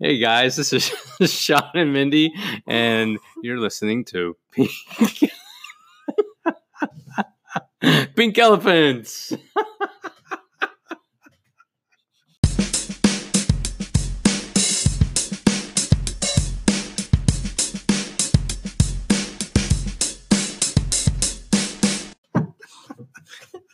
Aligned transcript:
Hey 0.00 0.18
guys, 0.18 0.56
this 0.56 0.72
is 0.72 0.92
Sean 1.30 1.70
and 1.74 1.92
Mindy, 1.92 2.32
and 2.66 3.18
you're 3.42 3.58
listening 3.58 4.04
to 4.06 4.36
Pink, 4.52 4.70
Pink 8.14 8.38
Elephants. 8.38 9.32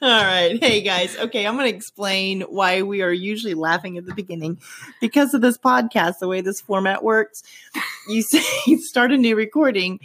All 0.05 0.11
right. 0.23 0.63
Hey 0.63 0.83
guys. 0.83 1.17
Okay, 1.17 1.47
I'm 1.47 1.57
going 1.57 1.71
to 1.71 1.75
explain 1.75 2.43
why 2.43 2.83
we 2.83 3.01
are 3.01 3.11
usually 3.11 3.55
laughing 3.55 3.97
at 3.97 4.05
the 4.05 4.13
beginning 4.13 4.59
because 5.01 5.33
of 5.33 5.41
this 5.41 5.57
podcast, 5.57 6.19
the 6.21 6.29
way 6.29 6.43
this 6.43 6.61
format 6.61 7.03
works. 7.03 7.43
You 8.07 8.21
say 8.31 8.43
you 8.67 8.79
start 8.83 9.13
a 9.13 9.17
new 9.17 9.35
recording 9.35 10.01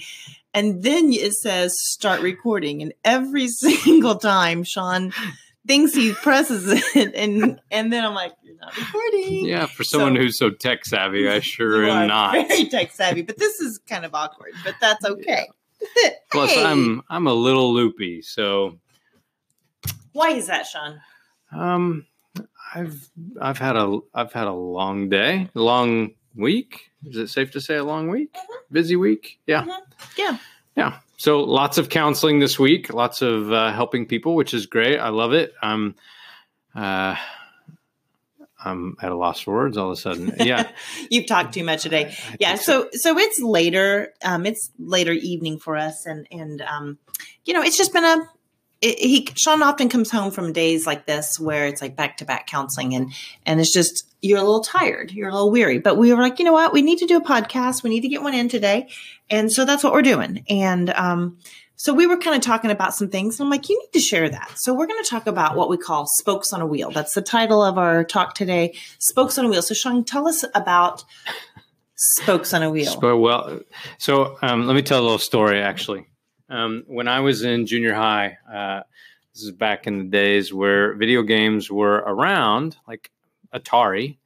and 0.53 0.83
then 0.83 1.11
it 1.11 1.33
says 1.33 1.75
start 1.77 2.21
recording 2.21 2.81
and 2.81 2.93
every 3.03 3.47
single 3.49 4.15
time 4.15 4.63
Sean 4.63 5.11
thinks 5.67 5.93
he 5.93 6.13
presses 6.13 6.65
it 6.95 7.13
and 7.13 7.59
and 7.69 7.91
then 7.91 8.05
I'm 8.05 8.13
like 8.13 8.31
you're 8.41 8.55
not 8.55 8.77
recording. 8.77 9.45
Yeah, 9.47 9.65
for 9.65 9.83
someone 9.83 10.15
So- 10.15 10.21
who's 10.21 10.37
so 10.37 10.49
tech 10.49 10.85
savvy, 10.85 11.27
I 11.27 11.41
sure 11.41 11.83
am 11.83 12.07
not. 12.07 12.31
Very 12.47 12.69
tech 12.69 12.93
savvy, 12.93 13.23
but 13.23 13.37
this 13.37 13.59
is 13.59 13.81
kind 13.85 14.05
of 14.05 14.15
awkward, 14.15 14.53
but 14.63 14.75
that's 14.79 15.03
okay. 15.17 15.45
Plus, 16.31 16.51
Hey. 16.51 16.63
I'm 16.63 17.01
I'm 17.09 17.27
a 17.27 17.33
little 17.33 17.73
loopy, 17.73 18.21
so 18.21 18.79
Why 20.19 20.31
is 20.31 20.47
that, 20.47 20.65
Sean? 20.67 20.99
um, 21.51 22.05
I've 22.75 23.09
I've 23.41 23.57
had 23.57 23.75
a 23.75 23.99
I've 24.13 24.31
had 24.33 24.47
a 24.47 24.53
long 24.53 25.09
day, 25.09 25.49
long 25.53 26.11
week. 26.35 26.91
Is 27.05 27.17
it 27.17 27.27
safe 27.29 27.51
to 27.51 27.61
say 27.61 27.75
a 27.77 27.83
long 27.83 28.07
week? 28.09 28.35
Busy 28.71 28.95
week? 28.95 29.39
Yeah. 29.47 29.63
Mhm. 29.63 29.77
Yeah. 30.17 30.37
Yeah. 30.75 30.97
So 31.17 31.39
lots 31.41 31.77
of 31.77 31.89
counseling 31.89 32.39
this 32.39 32.59
week, 32.59 32.93
lots 32.93 33.21
of 33.21 33.51
uh, 33.51 33.71
helping 33.73 34.05
people, 34.05 34.35
which 34.35 34.53
is 34.53 34.65
great. 34.67 34.99
I 34.99 35.09
love 35.09 35.33
it. 35.33 35.53
I'm, 35.61 35.95
uh, 36.75 37.15
I'm 38.63 38.95
at 39.01 39.11
a 39.11 39.15
loss 39.15 39.39
for 39.41 39.53
words 39.53 39.77
all 39.77 39.87
of 39.91 39.97
a 39.97 40.01
sudden. 40.01 40.33
Yeah. 40.39 40.69
You've 41.09 41.25
talked 41.27 41.53
too 41.53 41.63
much 41.63 41.83
today. 41.83 42.05
I 42.29 42.35
Yeah, 42.39 42.49
think 42.51 42.61
so 42.61 42.89
so 42.93 43.17
it's 43.17 43.39
later. 43.41 44.13
Um, 44.23 44.45
it's 44.45 44.69
later 44.77 45.11
evening 45.13 45.59
for 45.59 45.75
us, 45.77 46.05
and 46.05 46.27
and 46.31 46.61
um, 46.61 46.97
you 47.45 47.53
know, 47.53 47.61
it's 47.63 47.77
just 47.77 47.93
been 47.93 48.05
a. 48.05 48.29
It, 48.81 48.99
he 48.99 49.27
Sean 49.35 49.61
often 49.61 49.89
comes 49.89 50.09
home 50.09 50.31
from 50.31 50.53
days 50.53 50.87
like 50.87 51.05
this 51.05 51.39
where 51.39 51.67
it's 51.67 51.81
like 51.81 51.95
back 51.95 52.17
to 52.17 52.25
back 52.25 52.47
counseling, 52.47 52.95
and 52.95 53.11
and 53.45 53.59
it's 53.59 53.73
just 53.73 54.07
you're 54.21 54.37
a 54.37 54.43
little 54.43 54.63
tired, 54.63 55.11
you're 55.11 55.29
a 55.29 55.33
little 55.33 55.51
weary. 55.51 55.79
But 55.79 55.97
we 55.97 56.13
were 56.13 56.21
like, 56.21 56.39
you 56.39 56.45
know 56.45 56.53
what, 56.53 56.73
we 56.73 56.81
need 56.81 56.99
to 56.99 57.05
do 57.05 57.17
a 57.17 57.23
podcast. 57.23 57.83
We 57.83 57.89
need 57.89 58.01
to 58.01 58.09
get 58.09 58.21
one 58.21 58.33
in 58.33 58.49
today, 58.49 58.89
and 59.29 59.51
so 59.51 59.65
that's 59.65 59.83
what 59.83 59.93
we're 59.93 60.01
doing. 60.01 60.45
And 60.49 60.89
um, 60.91 61.37
so 61.75 61.93
we 61.93 62.07
were 62.07 62.17
kind 62.17 62.35
of 62.35 62.41
talking 62.41 62.71
about 62.71 62.93
some 62.93 63.09
things, 63.09 63.39
and 63.39 63.45
I'm 63.45 63.49
like, 63.49 63.69
you 63.69 63.79
need 63.79 63.93
to 63.93 63.99
share 63.99 64.29
that. 64.29 64.51
So 64.57 64.73
we're 64.73 64.87
going 64.87 65.01
to 65.03 65.09
talk 65.09 65.27
about 65.27 65.55
what 65.55 65.69
we 65.69 65.77
call 65.77 66.07
spokes 66.07 66.51
on 66.51 66.61
a 66.61 66.65
wheel. 66.65 66.91
That's 66.91 67.13
the 67.13 67.21
title 67.21 67.63
of 67.63 67.77
our 67.77 68.03
talk 68.03 68.33
today, 68.33 68.75
spokes 68.97 69.37
on 69.37 69.45
a 69.45 69.49
wheel. 69.49 69.61
So 69.61 69.73
Sean, 69.73 70.03
tell 70.03 70.27
us 70.27 70.43
about 70.55 71.03
spokes 71.95 72.53
on 72.53 72.63
a 72.63 72.69
wheel. 72.69 72.99
Well, 73.01 73.61
so 73.97 74.37
um, 74.41 74.67
let 74.67 74.75
me 74.75 74.81
tell 74.81 74.99
a 74.99 75.03
little 75.03 75.19
story 75.19 75.61
actually. 75.61 76.05
Um, 76.49 76.83
when 76.87 77.07
I 77.07 77.19
was 77.19 77.43
in 77.43 77.67
junior 77.67 77.93
high, 77.93 78.37
uh, 78.51 78.81
this 79.33 79.43
is 79.43 79.51
back 79.51 79.85
in 79.85 79.99
the 79.99 80.03
days 80.05 80.53
where 80.53 80.95
video 80.95 81.21
games 81.21 81.69
were 81.69 81.97
around, 81.97 82.75
like 82.87 83.11
Atari, 83.53 84.17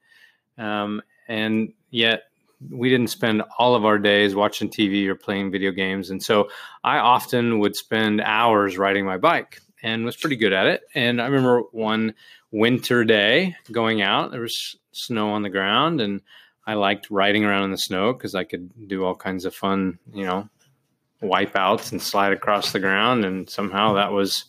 um, 0.57 1.01
and 1.27 1.73
yet 1.89 2.23
we 2.71 2.89
didn't 2.89 3.09
spend 3.09 3.43
all 3.57 3.75
of 3.75 3.83
our 3.83 3.99
days 3.99 4.35
watching 4.35 4.69
TV 4.69 5.07
or 5.07 5.15
playing 5.15 5.51
video 5.51 5.71
games. 5.71 6.09
And 6.09 6.23
so 6.23 6.49
I 6.83 6.97
often 6.99 7.59
would 7.59 7.75
spend 7.75 8.21
hours 8.21 8.77
riding 8.77 9.05
my 9.05 9.17
bike 9.17 9.59
and 9.81 10.05
was 10.05 10.15
pretty 10.15 10.37
good 10.37 10.53
at 10.53 10.67
it. 10.67 10.81
And 10.95 11.21
I 11.21 11.25
remember 11.25 11.63
one 11.71 12.13
winter 12.51 13.03
day 13.03 13.55
going 13.71 14.01
out, 14.01 14.31
there 14.31 14.41
was 14.41 14.77
snow 14.93 15.31
on 15.31 15.41
the 15.41 15.49
ground 15.49 15.99
and 15.99 16.21
I 16.65 16.75
liked 16.75 17.11
riding 17.11 17.43
around 17.43 17.63
in 17.65 17.71
the 17.71 17.77
snow 17.77 18.13
because 18.13 18.33
I 18.35 18.45
could 18.45 18.87
do 18.87 19.03
all 19.03 19.15
kinds 19.15 19.43
of 19.43 19.53
fun, 19.53 19.99
you 20.13 20.25
know, 20.25 20.47
wipeouts 21.23 21.91
and 21.91 22.01
slide 22.01 22.33
across 22.33 22.71
the 22.71 22.79
ground. 22.79 23.25
And 23.25 23.49
somehow 23.49 23.93
that 23.93 24.11
was 24.11 24.45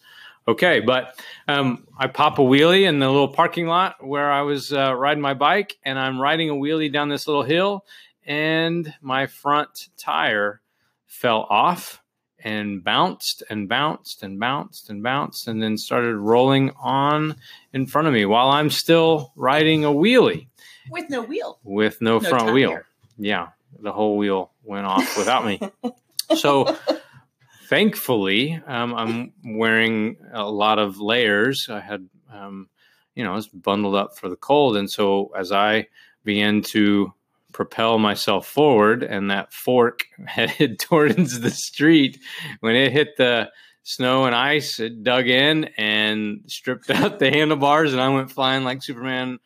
okay. 0.47 0.81
But 0.81 1.19
um, 1.49 1.87
I 1.99 2.07
pop 2.09 2.39
a 2.39 2.43
wheelie 2.43 2.87
in 2.89 2.99
the 2.99 3.09
little 3.09 3.29
parking 3.29 3.67
lot 3.67 4.05
where 4.05 4.31
I 4.31 4.43
was 4.43 4.73
uh, 4.73 4.95
riding 4.95 5.23
my 5.23 5.35
bike, 5.35 5.77
and 5.85 5.99
I'm 5.99 6.21
riding 6.21 6.51
a 6.51 6.55
wheelie 6.55 6.93
down 6.93 7.09
this 7.09 7.27
little 7.27 7.43
hill, 7.43 7.85
and 8.27 8.93
my 9.01 9.27
front 9.27 9.89
tire 9.97 10.61
fell 11.07 11.47
off 11.49 12.03
and 12.41 12.85
bounced 12.85 13.43
and 13.49 13.69
bounced 13.69 14.23
and 14.23 14.39
bounced 14.39 14.91
and 14.91 15.03
bounced 15.03 15.49
and 15.49 15.62
then 15.62 15.79
started 15.79 16.15
rolling 16.17 16.71
on 16.79 17.37
in 17.73 17.87
front 17.87 18.06
of 18.06 18.12
me 18.12 18.27
while 18.27 18.51
I'm 18.51 18.69
still 18.69 19.33
riding 19.35 19.85
a 19.85 19.89
wheelie 19.89 20.49
with 20.91 21.09
no 21.09 21.23
wheel. 21.23 21.59
with 21.65 22.03
no, 22.03 22.19
No 22.19 22.29
front 22.29 22.53
wheel. 22.53 22.81
Yeah, 23.17 23.49
the 23.81 23.93
whole 23.93 24.19
wheel 24.19 24.53
went 24.62 24.87
off 24.87 25.17
without 25.17 25.47
me. 25.47 25.59
so 26.37 26.77
thankfully, 27.69 28.61
um, 28.67 28.95
I'm 28.95 29.33
wearing 29.45 30.17
a 30.33 30.49
lot 30.49 30.79
of 30.79 31.01
layers. 31.01 31.69
I 31.69 31.81
had, 31.81 32.09
um, 32.33 32.69
you 33.15 33.25
know, 33.25 33.33
I 33.33 33.37
was 33.37 33.49
bundled 33.49 33.95
up 33.95 34.17
for 34.17 34.29
the 34.29 34.37
cold, 34.37 34.77
and 34.77 34.91
so 34.91 35.33
as 35.37 35.53
I 35.53 35.89
began 36.25 36.62
to 36.62 37.12
propel 37.53 37.99
myself 37.99 38.47
forward, 38.47 39.03
and 39.03 39.31
that 39.31 39.53
fork 39.53 40.05
headed 40.27 40.79
towards 40.79 41.41
the 41.41 41.51
street, 41.51 42.19
when 42.61 42.77
it 42.77 42.93
hit 42.93 43.17
the 43.17 43.51
snow 43.83 44.25
and 44.25 44.35
ice, 44.35 44.81
it 44.81 45.03
dug 45.03 45.29
in 45.29 45.65
and 45.77 46.41
stripped 46.47 46.91
out 46.91 47.19
the 47.19 47.31
handlebars, 47.31 47.93
and 47.93 48.03
I 48.03 48.09
went 48.09 48.31
flying 48.31 48.65
like 48.65 48.83
Superman 48.83 49.39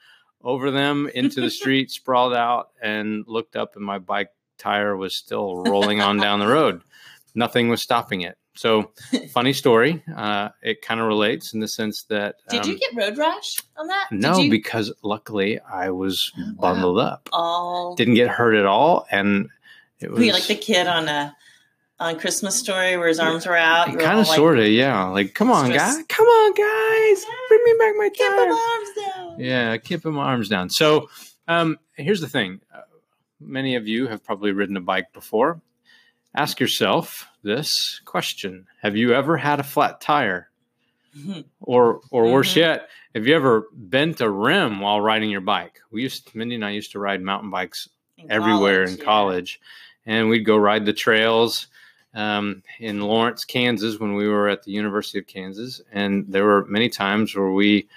over 0.42 0.70
them 0.70 1.10
into 1.14 1.40
the 1.40 1.50
street, 1.50 1.90
sprawled 1.90 2.34
out, 2.34 2.70
and 2.82 3.24
looked 3.26 3.56
up, 3.56 3.76
and 3.76 3.84
my 3.84 3.98
bike 3.98 4.30
tire 4.58 4.96
was 4.96 5.14
still 5.14 5.56
rolling 5.64 6.00
on 6.00 6.16
down 6.18 6.40
the 6.40 6.48
road. 6.48 6.82
Nothing 7.34 7.68
was 7.68 7.80
stopping 7.82 8.22
it. 8.22 8.36
So, 8.54 8.90
funny 9.30 9.52
story. 9.52 10.02
Uh, 10.16 10.48
it 10.62 10.82
kind 10.82 11.00
of 11.00 11.06
relates 11.06 11.54
in 11.54 11.60
the 11.60 11.68
sense 11.68 12.02
that 12.04 12.36
Did 12.48 12.62
um, 12.62 12.70
you 12.70 12.78
get 12.78 12.96
road 12.96 13.16
rash 13.16 13.58
on 13.76 13.86
that? 13.86 14.08
no, 14.10 14.38
you 14.38 14.50
because 14.50 14.92
luckily 15.02 15.60
I 15.60 15.90
was 15.90 16.32
Wow. 16.36 16.54
bundled 16.74 16.98
up, 16.98 17.28
all 17.32 17.94
didn't 17.94 18.14
get 18.14 18.28
hurt 18.28 18.56
at 18.56 18.66
all, 18.66 19.06
and 19.12 19.48
it 20.00 20.10
was 20.10 20.18
were 20.18 20.32
like 20.32 20.46
the 20.48 20.56
kid 20.56 20.88
on 20.88 21.06
a 21.08 21.36
on 22.00 22.18
Christmas 22.18 22.56
Story 22.56 22.96
where 22.96 23.08
his 23.08 23.18
arms 23.20 23.46
were 23.46 23.56
out? 23.56 23.88
You 23.88 23.94
were 23.94 24.00
kind 24.00 24.20
of, 24.20 24.26
like, 24.28 24.36
sort 24.36 24.58
of, 24.58 24.66
yeah. 24.68 25.04
Like, 25.06 25.34
come 25.34 25.50
on, 25.50 25.70
guys, 25.70 25.96
come 26.08 26.26
on, 26.26 26.52
guys, 26.54 27.24
bring 27.48 27.60
me 27.64 27.74
back 27.78 27.94
my 27.96 28.08
Keep 28.08 28.26
tire. 28.28 28.46
him 28.46 28.52
arms 28.52 28.88
down. 29.06 29.40
Yeah, 29.40 29.76
keep 29.78 30.04
my 30.04 30.22
arms 30.24 30.48
down. 30.48 30.68
So, 30.70 31.10
um, 31.48 31.78
here's 31.96 32.20
the 32.20 32.28
thing: 32.28 32.60
uh, 32.74 32.80
many 33.40 33.76
of 33.76 33.86
you 33.88 34.06
have 34.08 34.24
probably 34.24 34.52
ridden 34.52 34.76
a 34.76 34.80
bike 34.80 35.12
before. 35.12 35.60
Ask 36.34 36.60
yourself 36.60 37.26
this 37.42 38.00
question: 38.04 38.66
Have 38.82 38.96
you 38.96 39.14
ever 39.14 39.36
had 39.36 39.60
a 39.60 39.64
flat 39.64 40.00
tire, 40.00 40.50
or 41.60 42.00
or 42.10 42.30
worse 42.30 42.52
Mhm. 42.52 42.56
yet, 42.56 42.88
have 43.14 43.26
you 43.26 43.34
ever 43.34 43.66
bent 43.72 44.20
a 44.20 44.30
rim 44.30 44.80
while 44.80 45.00
riding 45.00 45.30
your 45.30 45.40
bike? 45.40 45.80
We 45.90 46.02
used, 46.02 46.34
Mindy 46.34 46.54
and 46.56 46.64
I 46.64 46.70
used 46.70 46.92
to 46.92 46.98
ride 46.98 47.22
mountain 47.22 47.50
bikes 47.50 47.88
In 48.18 48.30
everywhere 48.30 48.84
college, 48.84 48.92
in 48.92 48.98
yeah. 48.98 49.04
college, 49.04 49.60
and 50.06 50.28
we'd 50.28 50.44
go 50.44 50.56
ride 50.56 50.84
the 50.84 50.92
trails 50.92 51.68
um, 52.14 52.62
in 52.78 53.00
Lawrence, 53.00 53.44
Kansas, 53.44 53.98
when 54.00 54.14
we 54.14 54.28
were 54.28 54.48
at 54.48 54.62
the 54.64 54.72
University 54.72 55.18
of 55.18 55.26
Kansas, 55.26 55.80
and 55.92 56.24
there 56.28 56.44
were 56.44 56.64
many 56.66 56.88
times 56.88 57.34
where 57.34 57.50
we 57.50 57.88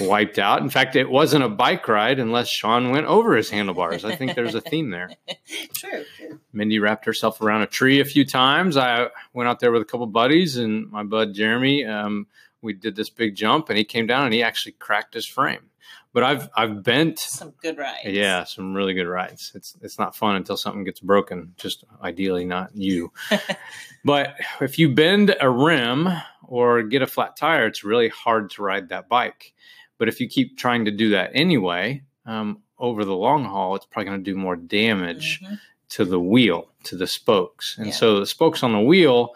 wiped 0.00 0.38
out. 0.38 0.60
In 0.62 0.70
fact, 0.70 0.96
it 0.96 1.08
wasn't 1.10 1.44
a 1.44 1.48
bike 1.48 1.86
ride 1.88 2.18
unless 2.18 2.48
Sean 2.48 2.90
went 2.90 3.06
over 3.06 3.36
his 3.36 3.50
handlebars. 3.50 4.04
I 4.04 4.14
think 4.16 4.34
there's 4.34 4.54
a 4.54 4.60
theme 4.60 4.90
there. 4.90 5.10
True. 5.74 6.04
true. 6.16 6.40
Mindy 6.52 6.78
wrapped 6.78 7.04
herself 7.04 7.40
around 7.40 7.62
a 7.62 7.66
tree 7.66 8.00
a 8.00 8.04
few 8.04 8.24
times. 8.24 8.76
I 8.76 9.08
went 9.32 9.48
out 9.48 9.60
there 9.60 9.72
with 9.72 9.82
a 9.82 9.86
couple 9.86 10.06
buddies 10.06 10.56
and 10.56 10.90
my 10.90 11.02
bud 11.02 11.34
Jeremy. 11.34 11.84
Um, 11.84 12.26
we 12.62 12.72
did 12.72 12.96
this 12.96 13.10
big 13.10 13.34
jump, 13.36 13.68
and 13.68 13.78
he 13.78 13.84
came 13.84 14.06
down 14.06 14.24
and 14.24 14.34
he 14.34 14.42
actually 14.42 14.72
cracked 14.72 15.14
his 15.14 15.26
frame. 15.26 15.70
But 16.12 16.24
I've 16.24 16.48
I've 16.56 16.82
bent 16.82 17.18
Some 17.18 17.52
good 17.62 17.76
rides. 17.76 17.98
yeah, 18.06 18.44
some 18.44 18.74
really 18.74 18.94
good 18.94 19.06
rides. 19.06 19.52
It's 19.54 19.76
it's 19.82 19.98
not 19.98 20.16
fun 20.16 20.36
until 20.36 20.56
something 20.56 20.82
gets 20.82 20.98
broken. 21.00 21.52
Just 21.58 21.84
ideally 22.02 22.46
not 22.46 22.74
you. 22.74 23.12
but 24.04 24.34
if 24.60 24.78
you 24.78 24.88
bend 24.94 25.36
a 25.40 25.50
rim 25.50 26.08
or 26.42 26.82
get 26.82 27.02
a 27.02 27.06
flat 27.06 27.36
tire, 27.36 27.66
it's 27.66 27.84
really 27.84 28.08
hard 28.08 28.50
to 28.52 28.62
ride 28.62 28.88
that 28.88 29.08
bike. 29.10 29.52
But 29.98 30.08
if 30.08 30.20
you 30.20 30.28
keep 30.28 30.56
trying 30.58 30.84
to 30.84 30.90
do 30.90 31.10
that 31.10 31.30
anyway, 31.34 32.02
um, 32.26 32.62
over 32.78 33.04
the 33.04 33.14
long 33.16 33.44
haul, 33.44 33.74
it's 33.76 33.86
probably 33.86 34.06
going 34.10 34.22
to 34.24 34.30
do 34.30 34.36
more 34.36 34.56
damage 34.56 35.40
Mhm. 35.40 35.58
to 35.90 36.04
the 36.04 36.20
wheel, 36.20 36.68
to 36.84 36.96
the 36.96 37.06
spokes. 37.06 37.76
And 37.78 37.86
Yeah. 37.88 37.92
so 37.94 38.20
the 38.20 38.26
spokes 38.26 38.62
on 38.62 38.72
the 38.72 38.80
wheel 38.80 39.34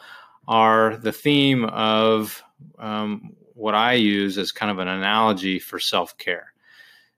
are 0.48 0.96
the 0.96 1.12
theme 1.12 1.64
of 1.66 2.42
um, 2.78 3.34
what 3.54 3.74
I 3.74 3.94
use 3.94 4.36
as 4.36 4.52
kind 4.52 4.70
of 4.70 4.78
an 4.78 4.88
analogy 4.88 5.58
for 5.58 5.78
self 5.78 6.16
care. 6.18 6.52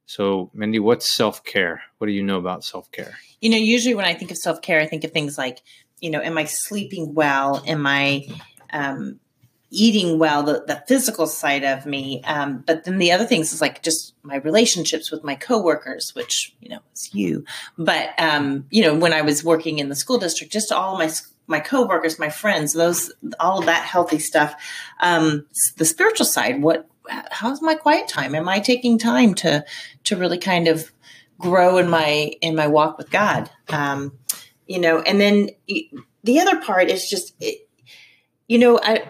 So, 0.06 0.50
Mindy, 0.54 0.78
what's 0.78 1.10
self 1.10 1.42
care? 1.44 1.82
What 1.98 2.06
do 2.06 2.12
you 2.12 2.22
know 2.22 2.38
about 2.38 2.64
self 2.64 2.90
care? 2.92 3.16
You 3.40 3.50
know, 3.50 3.56
usually 3.56 3.94
when 3.94 4.04
I 4.04 4.14
think 4.14 4.30
of 4.30 4.36
self 4.38 4.60
care, 4.62 4.80
I 4.80 4.86
think 4.86 5.02
of 5.04 5.10
things 5.12 5.36
like, 5.38 5.62
you 6.00 6.10
know, 6.10 6.20
am 6.20 6.38
I 6.38 6.44
sleeping 6.44 7.14
well? 7.14 7.62
Am 7.66 7.86
I 7.86 8.26
um, 8.72 9.18
eating 9.74 10.18
well, 10.18 10.42
the, 10.42 10.64
the 10.66 10.84
physical 10.86 11.26
side 11.26 11.64
of 11.64 11.86
me. 11.86 12.22
Um, 12.24 12.62
but 12.66 12.84
then 12.84 12.98
the 12.98 13.10
other 13.10 13.24
things 13.24 13.54
is 13.54 13.62
like 13.62 13.82
just 13.82 14.14
my 14.22 14.36
relationships 14.36 15.10
with 15.10 15.24
my 15.24 15.34
coworkers, 15.34 16.14
which, 16.14 16.54
you 16.60 16.68
know, 16.68 16.80
is 16.94 17.12
you. 17.14 17.44
But, 17.78 18.10
um, 18.18 18.66
you 18.70 18.82
know, 18.82 18.94
when 18.94 19.14
I 19.14 19.22
was 19.22 19.42
working 19.42 19.78
in 19.78 19.88
the 19.88 19.96
school 19.96 20.18
district, 20.18 20.52
just 20.52 20.70
all 20.70 20.98
my, 20.98 21.10
my 21.46 21.58
coworkers, 21.58 22.18
my 22.18 22.28
friends, 22.28 22.74
those, 22.74 23.10
all 23.40 23.60
of 23.60 23.66
that 23.66 23.84
healthy 23.84 24.18
stuff. 24.18 24.54
Um, 25.00 25.46
the 25.78 25.86
spiritual 25.86 26.26
side, 26.26 26.60
what, 26.60 26.86
how's 27.30 27.62
my 27.62 27.74
quiet 27.74 28.08
time? 28.08 28.34
Am 28.34 28.50
I 28.50 28.60
taking 28.60 28.98
time 28.98 29.34
to, 29.36 29.64
to 30.04 30.16
really 30.16 30.38
kind 30.38 30.68
of 30.68 30.92
grow 31.38 31.78
in 31.78 31.88
my, 31.88 32.32
in 32.42 32.54
my 32.54 32.66
walk 32.66 32.98
with 32.98 33.10
God? 33.10 33.48
Um, 33.70 34.18
you 34.66 34.78
know, 34.78 35.00
and 35.00 35.18
then 35.18 35.48
the 36.24 36.40
other 36.40 36.60
part 36.60 36.90
is 36.90 37.08
just, 37.08 37.34
it, 37.40 37.66
you 38.48 38.58
know, 38.58 38.78
I, 38.82 39.04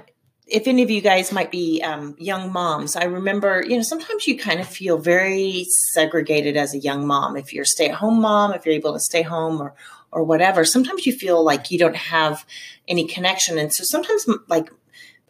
if 0.46 0.66
any 0.66 0.82
of 0.82 0.90
you 0.90 1.00
guys 1.00 1.32
might 1.32 1.50
be 1.50 1.82
um, 1.82 2.16
young 2.18 2.52
moms, 2.52 2.96
I 2.96 3.04
remember, 3.04 3.64
you 3.66 3.76
know, 3.76 3.82
sometimes 3.82 4.26
you 4.26 4.36
kind 4.36 4.60
of 4.60 4.66
feel 4.66 4.98
very 4.98 5.66
segregated 5.92 6.56
as 6.56 6.74
a 6.74 6.78
young 6.78 7.06
mom. 7.06 7.36
If 7.36 7.52
you're 7.52 7.62
a 7.62 7.66
stay 7.66 7.88
at 7.88 7.94
home 7.94 8.20
mom, 8.20 8.52
if 8.52 8.66
you're 8.66 8.74
able 8.74 8.92
to 8.92 9.00
stay 9.00 9.22
home 9.22 9.60
or, 9.60 9.74
or 10.10 10.24
whatever, 10.24 10.64
sometimes 10.64 11.06
you 11.06 11.12
feel 11.12 11.42
like 11.44 11.70
you 11.70 11.78
don't 11.78 11.96
have 11.96 12.44
any 12.88 13.06
connection. 13.06 13.56
And 13.56 13.72
so 13.72 13.84
sometimes, 13.84 14.26
like, 14.48 14.70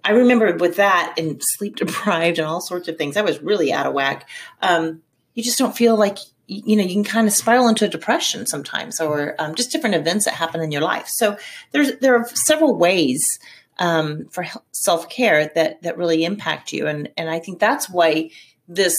I 0.02 0.12
remember 0.12 0.56
with 0.56 0.76
that 0.76 1.14
and 1.18 1.40
sleep 1.42 1.76
deprived 1.76 2.38
and 2.38 2.48
all 2.48 2.60
sorts 2.60 2.88
of 2.88 2.96
things, 2.96 3.16
I 3.16 3.22
was 3.22 3.42
really 3.42 3.72
out 3.72 3.86
of 3.86 3.92
whack. 3.92 4.28
Um, 4.62 5.02
you 5.34 5.42
just 5.42 5.58
don't 5.58 5.76
feel 5.76 5.96
like 5.96 6.18
you 6.46 6.76
know 6.76 6.82
you 6.82 6.92
can 6.94 7.04
kind 7.04 7.26
of 7.26 7.32
spiral 7.32 7.68
into 7.68 7.84
a 7.84 7.88
depression 7.88 8.46
sometimes 8.46 9.00
or 9.00 9.34
um, 9.38 9.54
just 9.54 9.70
different 9.70 9.94
events 9.94 10.24
that 10.24 10.34
happen 10.34 10.60
in 10.60 10.72
your 10.72 10.82
life 10.82 11.06
so 11.08 11.36
there's 11.70 11.96
there 12.00 12.16
are 12.16 12.26
several 12.34 12.76
ways 12.76 13.38
um, 13.82 14.26
for 14.30 14.46
self 14.70 15.08
care 15.10 15.50
that 15.54 15.82
that 15.82 15.98
really 15.98 16.24
impact 16.24 16.72
you. 16.72 16.86
And 16.86 17.10
and 17.18 17.28
I 17.28 17.40
think 17.40 17.58
that's 17.58 17.90
why 17.90 18.30
this 18.68 18.96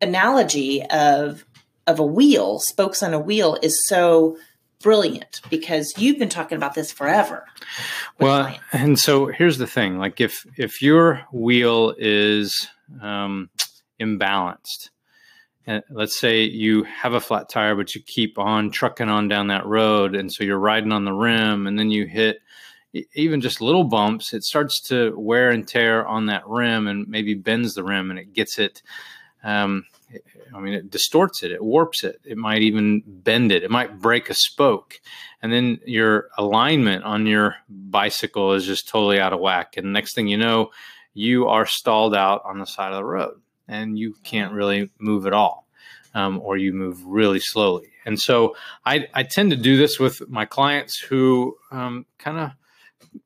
analogy 0.00 0.84
of 0.84 1.44
of 1.86 1.98
a 1.98 2.06
wheel, 2.06 2.60
spokes 2.60 3.02
on 3.02 3.14
a 3.14 3.18
wheel, 3.18 3.58
is 3.62 3.88
so 3.88 4.36
brilliant 4.82 5.40
because 5.48 5.94
you've 5.96 6.18
been 6.18 6.28
talking 6.28 6.56
about 6.56 6.74
this 6.74 6.92
forever. 6.92 7.46
Well, 8.20 8.42
clients. 8.42 8.64
and 8.72 8.98
so 8.98 9.26
here's 9.26 9.56
the 9.56 9.66
thing: 9.66 9.98
like 9.98 10.20
if 10.20 10.46
if 10.58 10.82
your 10.82 11.22
wheel 11.32 11.94
is 11.96 12.68
um, 13.00 13.48
imbalanced. 14.00 14.90
And 15.68 15.82
let's 15.90 16.16
say 16.20 16.42
you 16.42 16.84
have 16.84 17.14
a 17.14 17.20
flat 17.20 17.48
tire, 17.48 17.74
but 17.74 17.92
you 17.92 18.00
keep 18.00 18.38
on 18.38 18.70
trucking 18.70 19.08
on 19.08 19.26
down 19.26 19.48
that 19.48 19.66
road. 19.66 20.14
And 20.14 20.32
so 20.32 20.44
you're 20.44 20.60
riding 20.60 20.92
on 20.92 21.04
the 21.04 21.12
rim, 21.12 21.66
and 21.66 21.76
then 21.76 21.90
you 21.90 22.06
hit 22.06 22.38
even 23.14 23.40
just 23.40 23.60
little 23.60 23.84
bumps, 23.84 24.32
it 24.32 24.44
starts 24.44 24.80
to 24.88 25.14
wear 25.18 25.50
and 25.50 25.66
tear 25.66 26.06
on 26.06 26.26
that 26.26 26.46
rim 26.46 26.86
and 26.86 27.08
maybe 27.08 27.34
bends 27.34 27.74
the 27.74 27.84
rim 27.84 28.10
and 28.10 28.18
it 28.18 28.32
gets 28.32 28.58
it. 28.58 28.82
Um, 29.42 29.86
I 30.54 30.60
mean, 30.60 30.74
it 30.74 30.90
distorts 30.90 31.42
it, 31.42 31.50
it 31.50 31.62
warps 31.62 32.04
it, 32.04 32.20
it 32.24 32.38
might 32.38 32.62
even 32.62 33.02
bend 33.06 33.52
it, 33.52 33.64
it 33.64 33.70
might 33.70 34.00
break 34.00 34.30
a 34.30 34.34
spoke. 34.34 35.00
And 35.42 35.52
then 35.52 35.80
your 35.84 36.28
alignment 36.38 37.04
on 37.04 37.26
your 37.26 37.56
bicycle 37.68 38.52
is 38.54 38.64
just 38.64 38.88
totally 38.88 39.20
out 39.20 39.32
of 39.32 39.40
whack. 39.40 39.76
And 39.76 39.92
next 39.92 40.14
thing 40.14 40.28
you 40.28 40.38
know, 40.38 40.70
you 41.14 41.48
are 41.48 41.66
stalled 41.66 42.14
out 42.14 42.42
on 42.44 42.58
the 42.58 42.66
side 42.66 42.92
of 42.92 42.98
the 42.98 43.04
road 43.04 43.40
and 43.68 43.98
you 43.98 44.14
can't 44.22 44.52
really 44.52 44.90
move 44.98 45.26
at 45.26 45.32
all, 45.32 45.66
um, 46.14 46.40
or 46.42 46.56
you 46.56 46.72
move 46.72 47.04
really 47.04 47.40
slowly. 47.40 47.90
And 48.04 48.20
so 48.20 48.54
I, 48.84 49.08
I, 49.12 49.24
tend 49.24 49.50
to 49.50 49.56
do 49.56 49.76
this 49.76 49.98
with 49.98 50.28
my 50.28 50.44
clients 50.44 51.00
who 51.00 51.56
um, 51.72 52.06
kind 52.18 52.38
of 52.38 52.50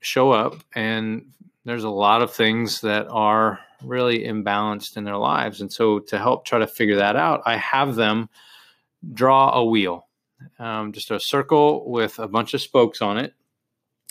show 0.00 0.30
up 0.30 0.62
and 0.74 1.26
there's 1.64 1.84
a 1.84 1.90
lot 1.90 2.22
of 2.22 2.32
things 2.32 2.80
that 2.80 3.06
are 3.08 3.60
really 3.82 4.20
imbalanced 4.20 4.96
in 4.96 5.04
their 5.04 5.16
lives. 5.16 5.60
And 5.60 5.72
so 5.72 6.00
to 6.00 6.18
help 6.18 6.44
try 6.44 6.58
to 6.58 6.66
figure 6.66 6.96
that 6.96 7.16
out, 7.16 7.42
I 7.46 7.56
have 7.56 7.94
them 7.94 8.28
draw 9.12 9.52
a 9.52 9.64
wheel, 9.64 10.06
um, 10.58 10.92
just 10.92 11.10
a 11.10 11.20
circle 11.20 11.90
with 11.90 12.18
a 12.18 12.28
bunch 12.28 12.54
of 12.54 12.60
spokes 12.60 13.02
on 13.02 13.18
it. 13.18 13.34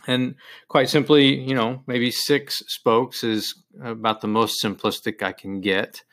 And 0.08 0.36
quite 0.68 0.90
simply, 0.90 1.36
you 1.36 1.54
know, 1.54 1.84
maybe 1.86 2.10
six 2.12 2.64
spokes 2.68 3.24
is 3.24 3.54
about 3.84 4.22
the 4.22 4.28
most 4.28 4.64
simplistic 4.64 5.22
I 5.22 5.34
can 5.34 5.60
get. 5.60 6.04